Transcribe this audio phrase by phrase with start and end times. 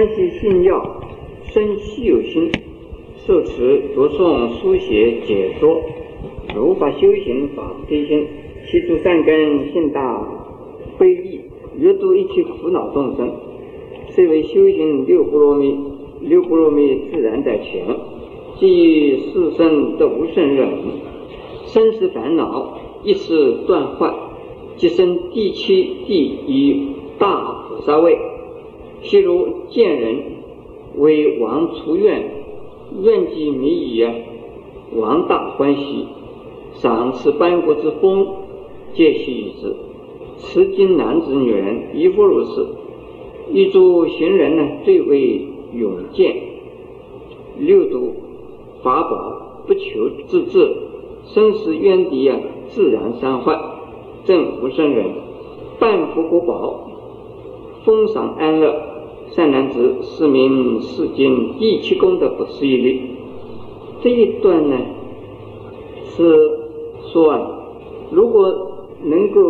[0.00, 0.82] 欢喜信要，
[1.52, 2.50] 生希有心，
[3.26, 5.78] 受持读诵书写解说，
[6.54, 8.26] 如法修行法提心，
[8.66, 10.26] 其诸善根性大
[10.98, 11.40] 悲意，
[11.78, 13.30] 阅读一切苦恼众生，
[14.08, 15.76] 虽为修行六波罗蜜，
[16.22, 17.84] 六波罗蜜自然在前，
[18.58, 20.78] 即世生得无胜忍，
[21.66, 24.10] 生死烦恼一时断坏。
[24.78, 26.86] 即生第七地与
[27.18, 28.16] 大菩萨位，
[29.02, 30.22] 譬如见人
[30.96, 32.30] 为王出院，
[33.02, 34.06] 愿及弥矣，
[34.94, 36.06] 王大欢喜，
[36.74, 38.26] 赏赐班国之风，
[38.94, 39.74] 皆悉与之。
[40.38, 42.66] 持经男子女人亦复如是。
[43.52, 46.36] 一诸行人呢，最为勇健，
[47.58, 48.14] 六度
[48.82, 50.76] 法宝不求自治，
[51.26, 53.60] 生死冤敌啊，自然伤坏。
[54.24, 55.06] 正福生人，
[55.78, 56.90] 半福国宝，
[57.84, 58.80] 封赏安乐，
[59.30, 63.02] 善男子，是名世间第七功德不思议力。
[64.02, 64.76] 这一段呢，
[66.16, 66.58] 是
[67.12, 67.50] 说啊，
[68.10, 68.72] 如果
[69.02, 69.40] 能够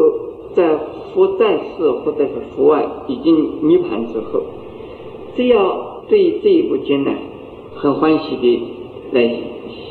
[0.52, 0.78] 在
[1.12, 4.42] 佛在世或者是佛外已经涅盘之后，
[5.34, 7.12] 只要对这一部经呢，
[7.74, 8.62] 很欢喜的
[9.12, 9.34] 来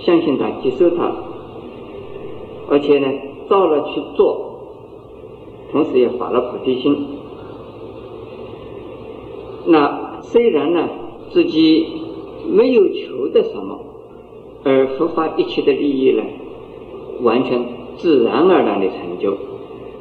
[0.03, 1.11] 相信他、接受他，
[2.69, 3.07] 而且呢，
[3.49, 4.45] 照了去做。
[5.71, 7.18] 同时也发了菩提心。
[9.65, 10.89] 那虽然呢，
[11.31, 11.85] 自己
[12.47, 13.79] 没有求的什么，
[14.63, 16.23] 而佛法一切的利益呢，
[17.21, 17.63] 完全
[17.97, 19.37] 自然而然的成就，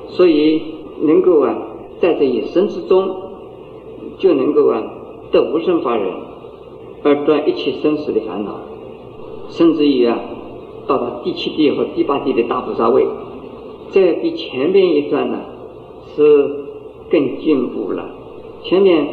[0.08, 0.62] 所以
[1.02, 1.56] 能够啊，
[2.00, 3.14] 在这一生之中，
[4.18, 4.82] 就能够啊，
[5.30, 6.12] 得无生法忍，
[7.02, 8.60] 而断一切生死的烦恼，
[9.48, 10.18] 甚至于啊，
[10.86, 13.06] 到达第七地和第八地的大菩萨位，
[13.90, 15.40] 这比前边一段呢。
[16.16, 16.50] 是
[17.10, 18.04] 更进步了，
[18.64, 19.06] 前面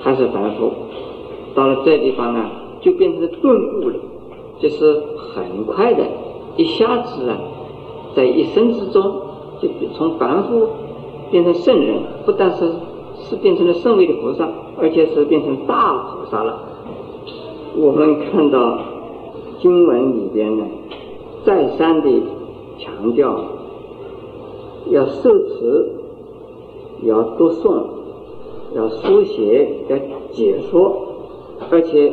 [0.00, 0.72] 还是凡夫，
[1.54, 2.50] 到了这地方呢，
[2.80, 3.96] 就变成顿悟了，
[4.58, 5.02] 就是
[5.34, 6.04] 很快的，
[6.56, 7.38] 一下子啊，
[8.16, 9.02] 在一生之中
[9.60, 10.68] 就从凡夫
[11.30, 12.72] 变成圣人，不但是
[13.18, 16.60] 是变成了圣位的菩萨，而且是变成大菩萨了。
[17.76, 18.78] 我们看到
[19.60, 20.64] 经文里边呢，
[21.44, 22.10] 再三的
[22.78, 23.38] 强调
[24.90, 25.96] 要受持。
[27.02, 27.82] 要读诵，
[28.74, 29.96] 要书写，要
[30.32, 30.96] 解说，
[31.70, 32.12] 而且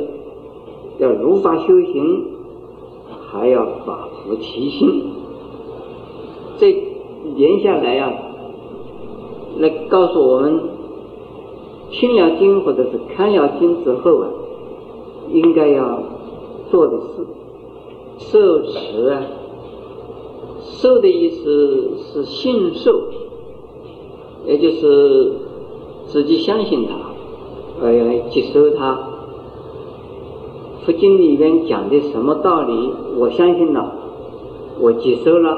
[0.97, 2.25] 要如法修行，
[3.29, 5.03] 还要法菩提心。
[6.57, 6.84] 这
[7.35, 8.12] 连下来啊，
[9.59, 10.59] 来告诉我们，
[11.91, 14.29] 听了经或者是看了经之后啊，
[15.31, 16.01] 应该要
[16.72, 17.28] 做的事。
[18.18, 19.22] 受持啊，
[20.63, 23.00] 受的意思是信受。
[24.47, 25.34] 也就是
[26.17, 26.95] 自己相信他，
[27.79, 27.94] 呃，
[28.31, 28.97] 接受他。
[30.83, 33.94] 佛经里面讲的什么道理，我相信了，
[34.79, 35.56] 我接受了，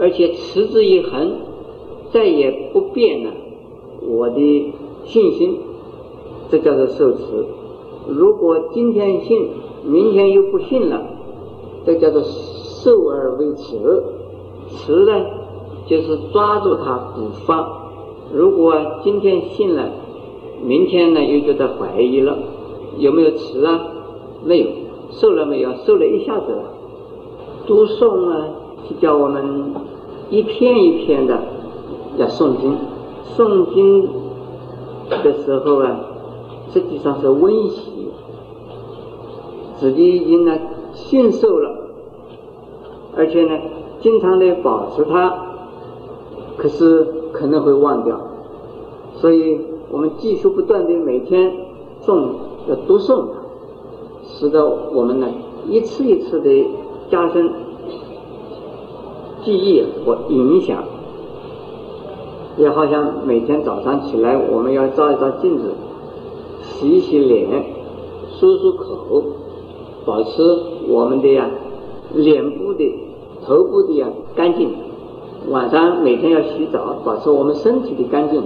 [0.00, 1.32] 而且持之以恒，
[2.10, 3.32] 再也不变了
[4.00, 4.72] 我的
[5.04, 5.58] 信心，
[6.50, 7.18] 这叫做受持。
[8.08, 9.46] 如果今天信，
[9.84, 11.02] 明天又不信了，
[11.84, 14.02] 这叫做受而为持。
[14.70, 15.20] 持呢，
[15.86, 17.79] 就是抓住它不放。
[18.32, 19.90] 如果今天信了，
[20.62, 22.38] 明天呢又觉得怀疑了，
[22.98, 23.80] 有没有持啊？
[24.44, 24.66] 没有，
[25.10, 25.74] 受了没有？
[25.84, 26.62] 受了一下子了。
[27.66, 28.46] 读诵呢，
[28.86, 29.74] 是叫我们
[30.30, 31.42] 一篇一篇的
[32.18, 32.76] 要诵经。
[33.36, 34.08] 诵经
[35.08, 36.00] 的时候啊，
[36.72, 37.90] 实际上是温习，
[39.78, 40.56] 自己已经呢
[40.94, 41.70] 信受了，
[43.16, 43.58] 而且呢
[44.00, 45.34] 经常的保持它，
[46.56, 47.19] 可是。
[47.32, 48.20] 可能会忘掉，
[49.16, 49.60] 所以
[49.90, 51.52] 我们继续不断的每天
[52.04, 52.28] 诵
[52.68, 53.40] 要读诵它，
[54.24, 55.28] 使得我们呢
[55.68, 56.66] 一次一次的
[57.10, 57.50] 加深
[59.44, 60.82] 记忆和影响。
[62.56, 65.72] 也好像每天早上起来，我们要照一照镜子，
[66.62, 67.48] 洗一洗脸，
[68.38, 69.22] 漱漱口，
[70.04, 71.48] 保持我们的呀
[72.12, 72.84] 脸部的、
[73.46, 74.89] 头部的呀干净。
[75.48, 78.42] 晚上每天要洗澡，保持我们身体的干净，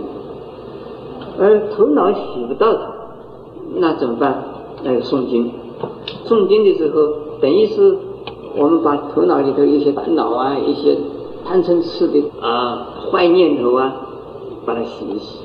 [1.38, 2.92] 而头脑洗不到它，
[3.76, 4.44] 那怎么办？
[4.82, 5.50] 那个诵经，
[6.26, 7.96] 诵经的时候，等于是
[8.56, 10.96] 我们把头脑里头一些烦恼啊、一些
[11.44, 13.94] 贪嗔痴的啊坏念头啊，
[14.64, 15.40] 把它洗一洗，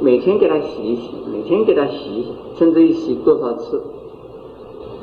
[0.00, 3.82] 每天给它洗一洗，每天给它洗一洗，甚至于洗多少次。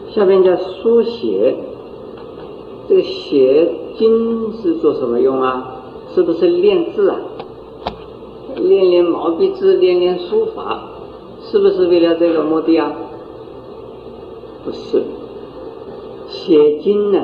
[0.09, 1.55] 下面叫书写，
[2.89, 3.69] 这个写。
[3.99, 5.83] 经是做什么用啊？
[6.15, 7.19] 是不是练字啊？
[8.55, 10.83] 练练毛笔字，练练书法，
[11.41, 12.93] 是不是为了这个目的啊？
[14.63, 15.03] 不是。
[16.29, 17.19] 写经呢，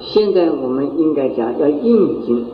[0.00, 2.46] 现在我们应该讲要印经。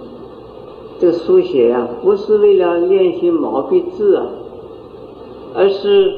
[0.98, 4.26] 这书写呀，不是为了练习毛笔字啊，
[5.54, 6.12] 而是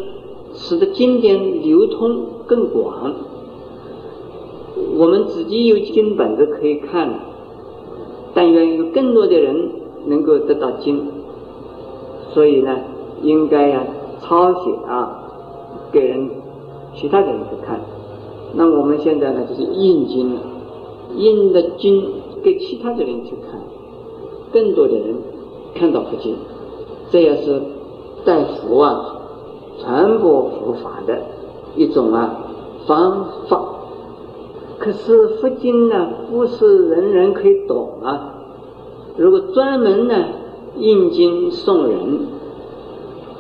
[0.55, 3.13] 使得经典流通更广。
[4.99, 7.09] 我们自己有经本子可以看，
[8.35, 9.71] 但愿有更多的人
[10.07, 11.07] 能够得到经，
[12.33, 12.77] 所以呢，
[13.23, 13.85] 应该呀
[14.21, 15.23] 抄写啊，
[15.93, 16.29] 给人
[16.97, 17.79] 其他的人去看。
[18.55, 20.37] 那我们现在呢，就是印经，
[21.15, 22.05] 印的经
[22.43, 23.61] 给其他的人去看。
[24.53, 25.15] 更多的人
[25.77, 26.35] 看到佛经，
[27.13, 27.63] 这也是
[28.25, 29.15] 带佛啊
[29.81, 31.21] 传播佛法的
[31.77, 32.37] 一种啊
[32.89, 33.63] 方法。
[34.79, 38.35] 可是佛经呢，不是人人可以懂啊。
[39.17, 40.15] 如果专门呢
[40.77, 42.21] 印经送人，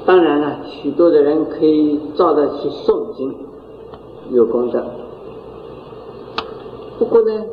[0.04, 3.34] 当然了，许多的人可以照着去诵经，
[4.32, 4.84] 有功德。
[6.98, 7.44] 不过呢，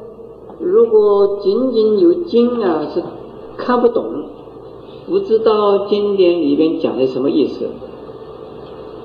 [0.60, 3.04] 如果仅仅有经啊是。
[3.58, 4.04] 看不懂，
[5.08, 7.70] 不知道经典里边讲的什么意思，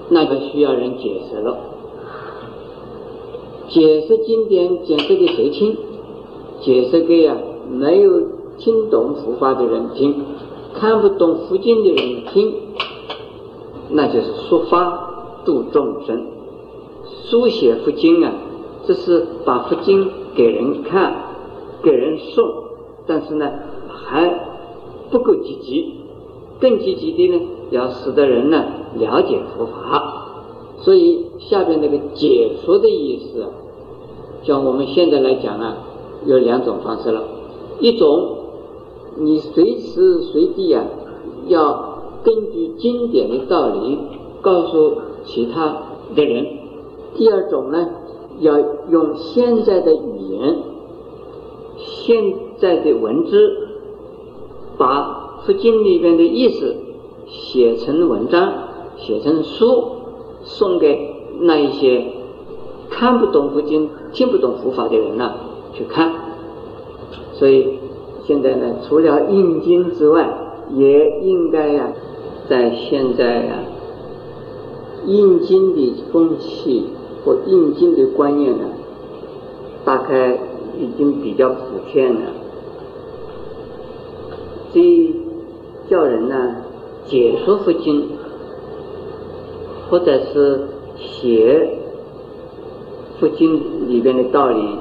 [0.09, 1.56] 那就需要人解释了。
[3.70, 5.76] 解释经典，解释给谁听？
[6.61, 7.38] 解释给啊
[7.70, 8.20] 没有
[8.58, 10.22] 听懂佛法的人听，
[10.75, 12.52] 看不懂佛经的人听，
[13.88, 16.26] 那就是说法度众生，
[17.25, 18.34] 书写佛经啊，
[18.87, 21.14] 这是把佛经给人看，
[21.82, 22.44] 给人送，
[23.06, 23.50] 但是呢。
[24.02, 24.28] 还
[25.11, 25.94] 不够积极，
[26.61, 27.40] 更积极的呢，
[27.70, 28.64] 要使得人呢
[28.99, 30.26] 了解佛法。
[30.78, 33.46] 所以下边那个解说的意思，
[34.43, 35.77] 像我们现在来讲啊，
[36.27, 37.23] 有两种方式了。
[37.81, 38.37] 一种，
[39.17, 40.85] 你随时随地啊，
[41.49, 43.99] 要根据经典的道理
[44.41, 45.77] 告诉其他
[46.15, 46.45] 的人；
[47.17, 47.89] 第二种呢，
[48.41, 48.59] 要
[48.91, 50.59] 用现在的语言、
[51.77, 53.67] 现在的文字。
[54.79, 56.75] 把佛经里边的意思
[57.27, 58.51] 写成文章、
[58.97, 59.85] 写成书，
[60.43, 62.07] 送给那一些
[63.00, 65.32] 看不懂佛经、听不懂佛法的人呢
[65.73, 66.12] 去看。
[67.32, 67.79] 所以
[68.26, 70.29] 现在呢，除了印经之外，
[70.75, 71.88] 也应该呀，
[72.47, 73.55] 在现在呀，
[75.06, 76.88] 印经的风气
[77.25, 78.67] 或印经的观念呢，
[79.82, 80.38] 大概
[80.79, 81.56] 已经比较普
[81.91, 82.20] 遍了。
[84.75, 85.17] 所以
[85.88, 86.56] 叫人呢
[87.06, 88.11] 解说佛经，
[89.88, 90.69] 或者是
[90.99, 91.80] 写
[93.20, 94.78] 佛经里边的道理，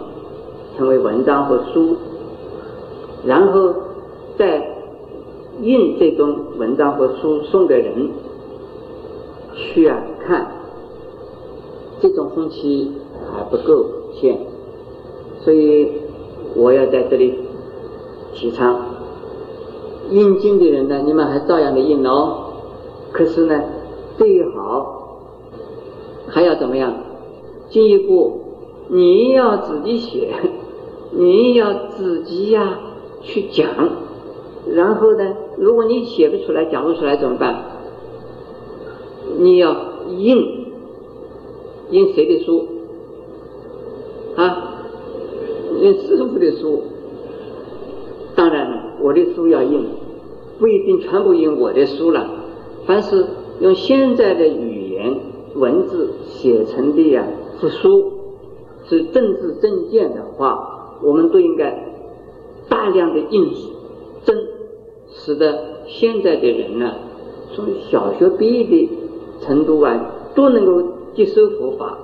[0.78, 1.98] 成为文章和书，
[3.26, 3.74] 然后
[4.38, 4.66] 再
[5.62, 8.10] 印这种文章和书送给人
[9.54, 10.48] 去啊看，
[12.00, 12.94] 这种风气
[13.36, 14.38] 还不够现，
[15.42, 15.92] 所以
[16.56, 17.38] 我要在这里
[18.34, 18.80] 提倡。
[20.12, 22.46] 印经的人呢，你们还照样的印哦。
[23.12, 23.62] 可是呢，
[24.18, 25.20] 最好
[26.28, 26.94] 还要怎么样？
[27.70, 28.42] 进一步，
[28.90, 30.34] 你要自己写，
[31.12, 32.80] 你要自己呀
[33.22, 33.68] 去讲。
[34.74, 37.64] 然后呢，如果你写不出来、讲不出来怎么办？
[39.40, 39.76] 你要
[40.10, 40.66] 印，
[41.92, 42.68] 印谁的书？
[44.36, 44.84] 啊，
[45.82, 46.82] 印师傅的书。
[48.36, 49.86] 当然了，我的书要印。
[50.60, 52.30] 不一定全部印我的书了，
[52.86, 53.26] 凡是
[53.62, 55.16] 用现在的语言
[55.56, 57.26] 文字写成的呀，
[57.60, 58.12] 是书，
[58.88, 61.78] 是政治政见的话，我们都应该
[62.70, 63.52] 大量的印
[64.24, 64.48] 真，
[65.10, 66.94] 使得现在的人呢，
[67.54, 68.90] 从小学毕业的
[69.42, 70.00] 程度啊，
[70.36, 70.84] 都能够
[71.16, 71.98] 接受佛法，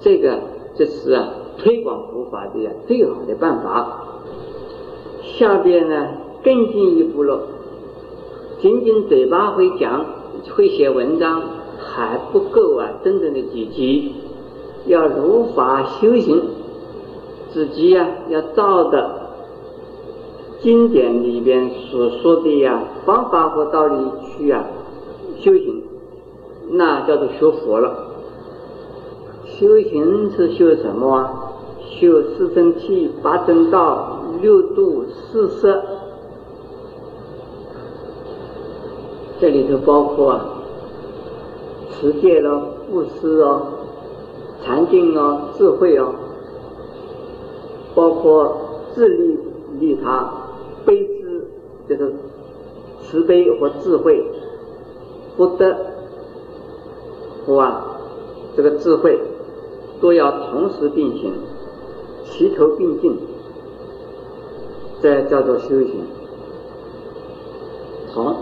[0.00, 0.38] 这个
[0.74, 4.06] 这是啊推广佛法的最好的办法。
[5.22, 6.08] 下边呢
[6.42, 7.40] 更进一步了。
[8.60, 10.04] 仅仅嘴巴会讲、
[10.54, 11.42] 会写文章
[11.78, 12.90] 还不够啊！
[13.02, 14.12] 真正的积极，
[14.86, 16.42] 要如法修行，
[17.52, 19.10] 自己呀要照着
[20.60, 23.96] 经典里边所说的呀方法和道理
[24.36, 24.64] 去啊
[25.38, 25.82] 修行，
[26.70, 28.08] 那叫做学佛了。
[29.46, 31.34] 修行是修什么啊？
[31.98, 35.82] 修四圣谛、八正道、六度、四摄。
[39.38, 40.44] 这里头包括啊，
[41.90, 43.62] 持戒咯、布施哦、
[44.70, 46.14] 禅定哦、智慧哦，
[47.92, 48.56] 包括
[48.94, 49.36] 自利
[49.80, 50.32] 利他、
[50.86, 51.44] 悲之，
[51.88, 52.14] 就是
[53.02, 54.24] 慈悲和智慧、
[55.36, 55.74] 福德
[57.44, 57.84] 和啊
[58.56, 59.18] 这个智慧
[60.00, 61.32] 都要同时并行，
[62.24, 63.18] 齐头并进，
[65.02, 66.04] 这叫做修行。
[68.12, 68.36] 从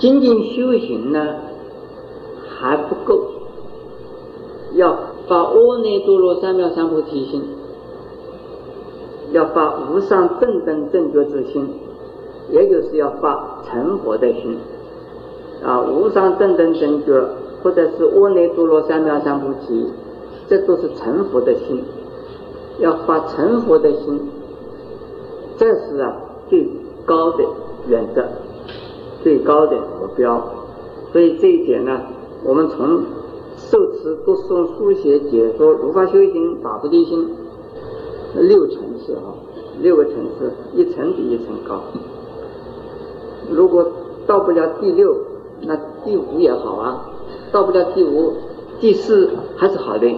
[0.00, 1.36] 仅仅修行呢
[2.58, 2.96] 还不，
[5.30, 7.40] 发阿耨多罗三藐三菩提心，
[9.30, 11.68] 要发无上正等正觉之心。
[12.50, 14.58] 也就是要发成佛的心
[15.64, 17.24] 啊，无上正等正觉，
[17.62, 19.86] 或者是阿耨多罗三藐三菩提，
[20.48, 21.84] 这都是成佛的心。
[22.80, 24.20] 要发成佛的心，
[25.56, 26.16] 这是啊
[26.48, 26.68] 最
[27.06, 27.44] 高的
[27.86, 28.24] 原则，
[29.22, 30.42] 最高的目标。
[31.12, 32.00] 所以这一点呢，
[32.42, 33.04] 我们从
[33.68, 37.28] 受持、读诵、书写、解说、如法修行、法不离心
[38.34, 39.34] 六层次啊，
[39.80, 41.80] 六个层次，一层比一层高。
[43.50, 43.86] 如果
[44.26, 45.14] 到不了第六，
[45.62, 47.10] 那第五也好啊；
[47.52, 48.32] 到不了第五，
[48.80, 50.08] 第四还是好的；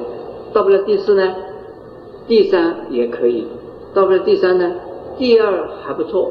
[0.53, 1.35] 到不了第四呢，
[2.29, 3.47] 第三也可以；
[3.93, 4.73] 到不了第三呢，
[5.19, 6.31] 第二还不错；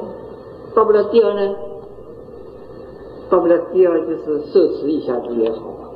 [0.74, 1.56] 到不了第二呢，
[3.30, 5.91] 到不了第二就是受持一下子也好。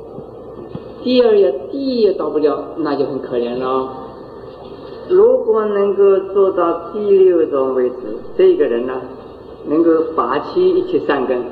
[1.02, 3.88] 第二也第一也到不了，那就很可怜了。
[5.08, 7.96] 如果能够做到第六种位置，
[8.36, 8.94] 这个人呢？
[9.68, 11.42] 能够拔起一切善根，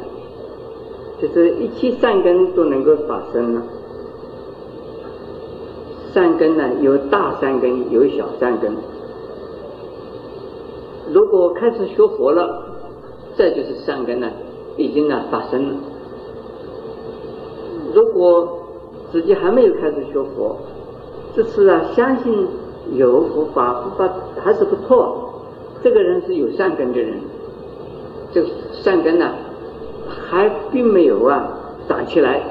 [1.21, 3.63] 就是一切善根都能够发生了。
[6.13, 8.73] 善根呢，有大善根，有小善根。
[11.13, 12.63] 如果开始学佛了，
[13.37, 14.31] 这就是善根呢，
[14.77, 15.75] 已经呢发生了。
[17.93, 18.61] 如果
[19.15, 20.57] 自己还没有开始学佛，
[21.37, 22.49] 这次啊相信
[22.95, 25.31] 有佛法，佛法还是不错，
[25.85, 27.15] 这个人是有善根的人。
[28.33, 29.31] 这个善根呢，
[30.09, 31.49] 还并没有啊
[31.89, 32.43] 长起来，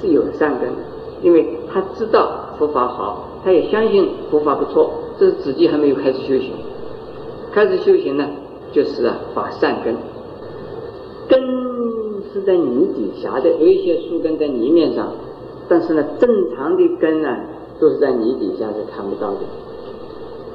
[0.00, 0.82] 是有善根的，
[1.22, 6.50] 因为他知道佛法好，他也相信佛法不错，这是自己还没有开始修行。
[7.52, 8.26] 开始修行呢，
[8.72, 9.94] 就是啊发善根，
[11.28, 11.40] 根
[12.32, 15.12] 是在泥底下的，有一些树根在泥面上，
[15.70, 17.34] 但是呢，正常的根呢
[17.80, 19.38] 都是在泥底下是看不到的。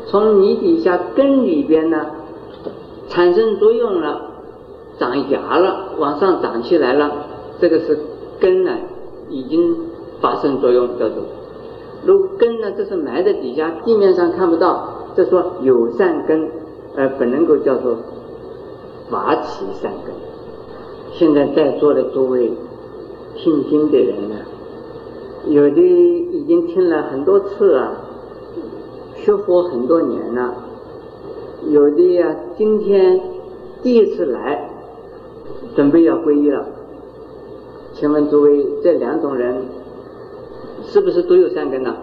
[0.06, 2.06] 从泥底下根里边呢。
[3.08, 4.20] 产生作用了，
[4.98, 7.12] 长芽了，往上长起来了，
[7.62, 7.98] 这个是
[8.40, 8.72] 根呢，
[9.30, 9.78] 已经
[10.20, 11.24] 发生作用叫做。
[12.04, 16.50] 如根呢，这是埋在底下，地面上看不到，这说有善根，
[16.98, 17.96] 而不能够叫做
[19.10, 20.14] 发起善根。
[21.14, 22.52] 现在在座的诸位
[23.36, 24.36] 听经的人呢，
[25.48, 27.98] 有的已经听了很多次了，
[29.16, 30.56] 学佛很多年了。
[31.70, 33.22] 有的呀，今天
[33.84, 34.70] 第一次来，
[35.76, 36.66] 准备要皈依了。
[37.94, 39.66] 请问诸位，这两种人
[40.84, 41.96] 是不是都有善根呢？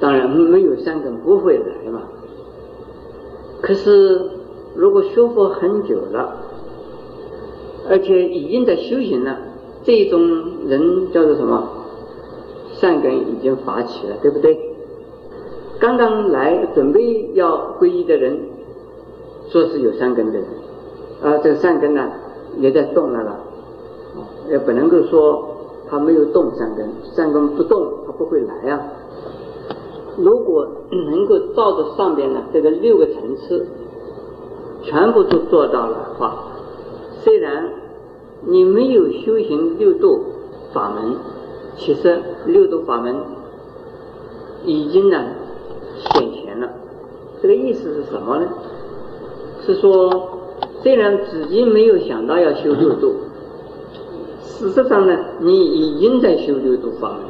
[0.00, 2.02] 当然没有善根不会来嘛。
[3.60, 4.30] 可是
[4.74, 6.38] 如果学佛很久了，
[7.88, 9.38] 而且已经在修行了，
[9.84, 11.68] 这种人叫做什么？
[12.82, 14.58] 善根已经发起了，对不对？
[15.78, 18.40] 刚刚来准备要皈依的人，
[19.50, 20.44] 说是有善根的人，
[21.22, 22.10] 啊，这个善根呢
[22.58, 23.38] 也在动了了，
[24.50, 25.48] 也不能够说
[25.88, 28.80] 他没有动善根，善根不动他不会来呀。
[30.16, 33.64] 如果能够照着上边的这个六个层次，
[34.82, 36.48] 全部都做到了的话，
[37.20, 37.70] 虽然
[38.44, 40.18] 你没有修行六度
[40.72, 41.16] 法门，
[41.76, 43.16] 其实六度法门
[44.64, 45.24] 已经呢。
[46.04, 46.68] 现前了，
[47.40, 48.48] 这个意思是什么呢？
[49.64, 50.10] 是说，
[50.82, 53.14] 虽然自己没有想到要修六度，
[54.42, 57.20] 事实上呢，你已经在修六度法门，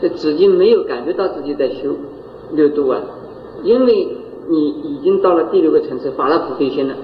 [0.00, 1.94] 这自己没有感觉到自己在修
[2.52, 3.02] 六度啊，
[3.62, 4.08] 因为
[4.48, 6.94] 你已经到了第六个层次，发了菩提心了，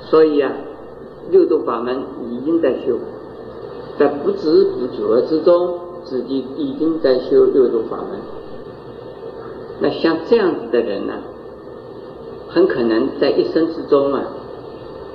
[0.00, 0.52] 所以啊，
[1.30, 2.96] 六度法门已经在修，
[4.00, 8.18] 在不知不觉之中，自己已经在修六度法门。
[9.78, 11.12] 那像这样子的人呢，
[12.48, 14.22] 很可能在一生之中啊，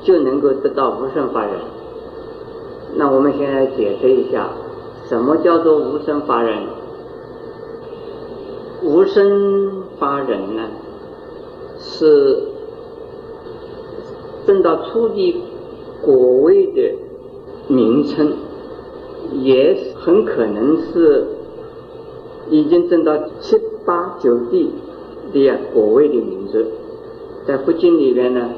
[0.03, 1.55] 就能够得到无生法忍。
[2.93, 4.51] 那我们现在解释一下，
[5.09, 6.55] 什么叫做无生法忍？
[8.83, 10.61] 无生法忍呢，
[11.79, 12.39] 是
[14.45, 15.41] 证到初地
[16.03, 16.93] 果位的
[17.67, 18.31] 名称，
[19.33, 21.25] 也很可能是
[22.49, 23.59] 已经证到七。
[23.85, 24.71] 八九地
[25.31, 26.65] 的果位的名字，
[27.45, 28.49] 在佛经里边呢，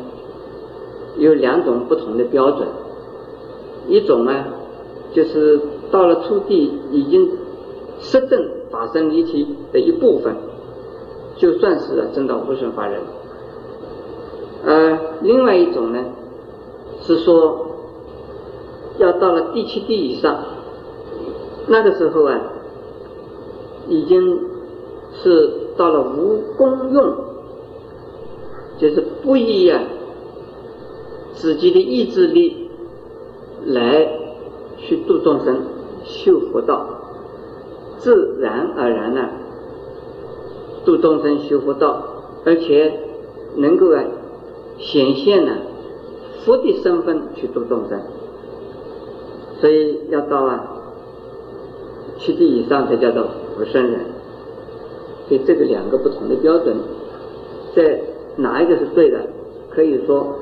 [1.18, 2.66] 有两种不同的标准，
[3.90, 4.46] 一种呢，
[5.12, 5.60] 就是
[5.92, 7.30] 到了初地已经
[8.00, 10.34] 实证法身离体的一部分，
[11.36, 13.02] 就算是证到无生法忍。
[14.66, 16.06] 呃，另外一种呢，
[17.02, 17.68] 是说
[18.98, 20.38] 要到了第七地以上，
[21.68, 22.42] 那个时候啊，
[23.88, 24.40] 已经
[25.14, 27.16] 是到了无功用，
[28.80, 29.82] 就是不依啊。
[31.34, 32.68] 自己的意志力
[33.66, 34.08] 来
[34.78, 35.62] 去度众生、
[36.04, 36.88] 修佛道，
[38.00, 39.30] 自然而然呢，
[40.84, 42.02] 度众生、修佛道，
[42.44, 42.92] 而且
[43.58, 44.04] 能够啊
[44.80, 45.58] 显现呢
[46.44, 48.02] 佛的身份去度众生，
[49.62, 50.77] 所以要到啊
[52.18, 54.00] 七地以上才叫做佛圣人。
[55.28, 56.76] 所以这个两个不同的标准，
[57.76, 58.00] 在
[58.38, 59.20] 哪一个是对的？
[59.70, 60.40] 可以说。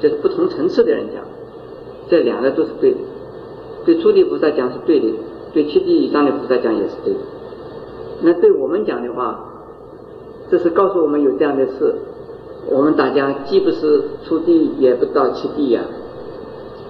[0.00, 1.22] 就是不同层次的人讲，
[2.08, 2.96] 这两个都是对的。
[3.84, 5.12] 对初地菩萨讲是对的，
[5.52, 7.20] 对七地以上的菩萨讲也是对的。
[8.22, 9.44] 那对我们讲的话，
[10.50, 11.94] 这是告诉我们有这样的事。
[12.70, 15.82] 我们大家既不是初地，也不到七地呀，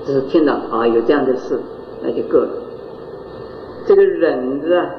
[0.06, 1.58] 只是听到啊有这样的事，
[2.04, 2.48] 那就够了。
[3.86, 4.94] 这个忍字啊，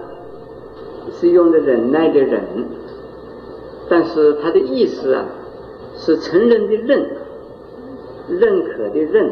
[1.19, 2.41] 是用的忍耐的忍，
[3.89, 5.25] 但是它的意思啊，
[5.97, 7.05] 是承认的认。
[8.29, 9.29] 认可的认，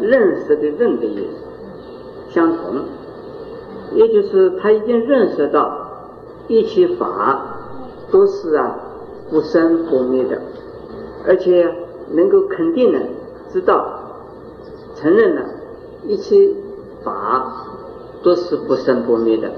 [0.00, 2.30] 认识的认的意思。
[2.30, 2.84] 相同，
[3.92, 5.90] 也就是他已经认识到
[6.46, 7.58] 一切法
[8.10, 8.78] 都是啊
[9.28, 10.40] 不生不灭的，
[11.26, 11.70] 而且
[12.12, 12.98] 能够肯定的
[13.52, 14.00] 知道
[14.94, 15.42] 承认了
[16.06, 16.50] 一切
[17.04, 17.37] 法
[18.22, 19.50] 都是不生不灭的，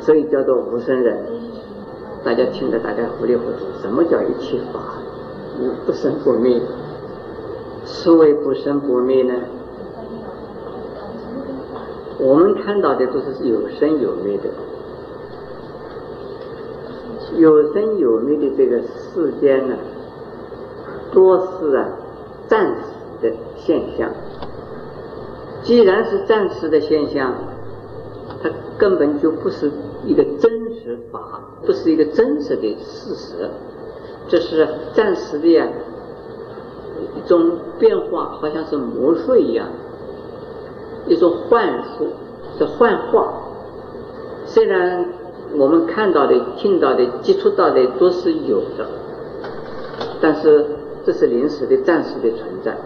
[0.00, 1.18] 所以叫做无生人。
[2.24, 4.80] 大家听得大家糊里糊涂，什么叫一切法
[5.84, 6.60] 不生不灭？
[7.84, 9.34] 所谓不生不灭呢？
[12.18, 14.48] 我们看到的都是有生有灭的，
[17.36, 19.76] 有生有灭的这个世间呢，
[21.12, 21.88] 多是啊
[22.48, 22.82] 暂时
[23.22, 24.10] 的现象。
[25.62, 27.34] 既然是暂时的现象，
[28.48, 29.70] 它根本就不是
[30.04, 33.50] 一个真实法，不是一个真实的事实，
[34.28, 35.68] 这是暂时的。
[37.14, 39.66] 一种变化，好像是魔术一样，
[41.06, 42.06] 一种幻术，
[42.56, 43.34] 是幻化。
[44.46, 45.06] 虽然
[45.56, 48.86] 我们看到的、听到的、接触到的都是有的，
[50.20, 50.64] 但是
[51.04, 52.76] 这是临时的、暂时的存在。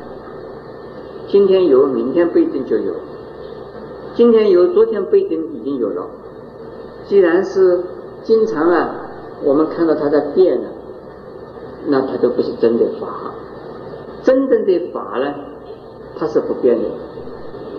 [1.29, 2.95] 今天有，明天不一定就有；
[4.15, 6.07] 今天有，昨天不一定已经有了。
[7.07, 7.81] 既然是
[8.23, 8.95] 经常啊，
[9.43, 10.69] 我们看到它在变了，
[11.87, 13.33] 那它都不是真的法。
[14.23, 15.35] 真正的法呢，
[16.19, 16.85] 它是不变的。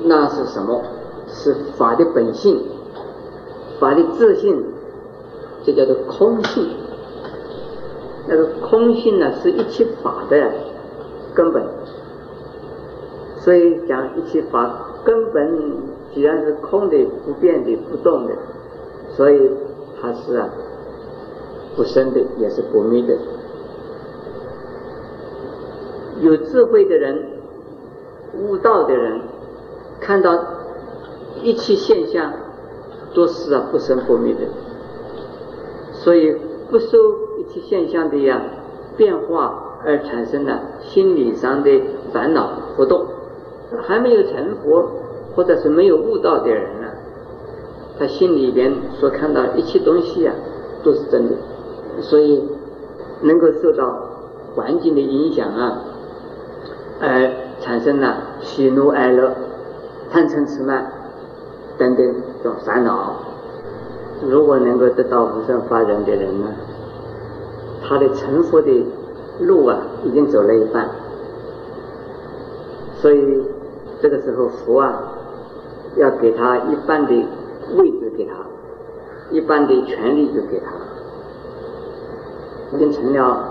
[0.04, 0.82] 那是什么？
[1.28, 2.60] 是法的本性，
[3.80, 4.64] 法的自性，
[5.64, 6.68] 这叫做空性。
[8.28, 10.52] 那个空性呢，是一切法的
[11.34, 11.64] 根本。
[13.38, 15.50] 所以讲一切法根本，
[16.14, 18.34] 既然是空的、不变的、不动的，
[19.16, 19.52] 所以
[20.02, 20.50] 它是啊，
[21.76, 23.18] 不生的，也是不灭的。
[26.22, 27.24] 有智慧的人、
[28.38, 29.22] 悟道的人，
[30.00, 30.38] 看到
[31.42, 32.32] 一切现象
[33.14, 34.42] 都是啊不生不灭的，
[35.94, 36.36] 所以
[36.70, 36.98] 不受
[37.40, 38.42] 一切现象的呀
[38.98, 43.06] 变化而产生的心理上的烦恼活动。
[43.84, 44.86] 还没有成佛
[45.36, 46.88] 或者是没有悟道的人呢，
[48.00, 50.34] 他心里边所看到一切东西啊
[50.84, 51.36] 都是真的，
[52.02, 52.44] 所以
[53.22, 54.10] 能够受到
[54.56, 55.84] 环境的影响啊。
[57.00, 59.32] 而产生了喜怒哀乐、
[60.12, 60.92] 贪嗔痴慢
[61.78, 63.16] 等等这种烦恼。
[64.30, 66.48] 如果能够得到无上法忍的人呢，
[67.84, 68.86] 他的成佛的
[69.40, 70.90] 路啊，已经走了一半。
[72.98, 73.44] 所以
[74.00, 75.11] 这个时候佛啊，
[75.98, 77.12] 要给他一半的
[77.76, 78.34] 位置给他，
[79.32, 80.72] 一半的权利就给他，
[82.76, 83.50] 已经成了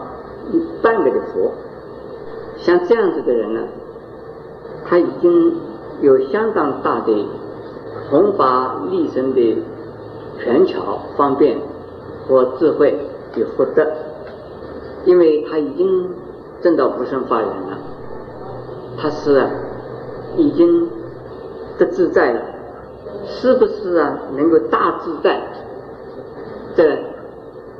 [0.52, 1.52] 一半个的佛。
[2.56, 3.60] 像这样子的人呢，
[4.84, 5.56] 他已经
[6.02, 7.26] 有相当大的
[8.10, 9.62] 弘法利生的
[10.38, 11.58] 权巧、方便
[12.26, 12.98] 和智慧
[13.36, 13.86] 与福德，
[15.04, 16.10] 因为他已经
[16.62, 17.78] 证到不生法忍了，
[18.98, 19.46] 他是，
[20.36, 20.88] 已经
[21.80, 22.40] 得自在了，
[23.26, 24.18] 是不是啊？
[24.36, 25.40] 能够大自在，
[26.76, 26.96] 这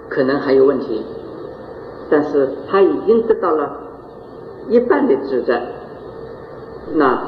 [0.08, 1.04] 可能还有问题，
[2.10, 3.76] 但是他已经得到了。
[4.68, 5.62] 一半的自在，
[6.94, 7.22] 那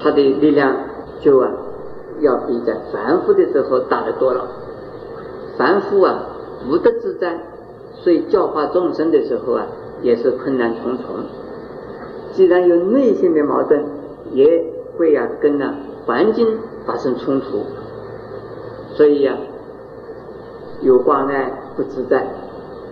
[0.00, 0.74] 他的力量
[1.20, 1.50] 就啊，
[2.20, 4.48] 要比在凡夫的时候大得多了。
[5.56, 6.26] 凡夫啊，
[6.68, 7.38] 无得自在，
[7.94, 9.66] 所以教化众生的时候啊，
[10.02, 11.04] 也是困难重重。
[12.32, 13.84] 既然有内心的矛盾，
[14.32, 14.64] 也
[14.96, 15.72] 会啊跟呢
[16.06, 16.46] 环境
[16.86, 17.64] 发生冲突，
[18.94, 19.36] 所以呀，
[20.80, 22.24] 有挂碍不自在。